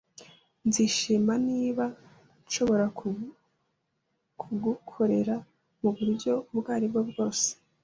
[0.67, 1.85] Nzishima niba
[2.45, 2.85] nshobora
[4.39, 5.35] kugukorera
[5.81, 7.47] muburyo ubwo aribwo bwose.